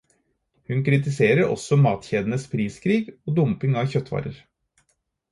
Hun 0.69 0.79
kritiserer 0.85 1.49
også 1.55 1.77
matkjedenes 1.81 2.45
priskrig 2.53 3.11
og 3.11 3.35
dumping 3.41 3.77
av 3.83 3.91
kjøttvarer. 3.93 4.41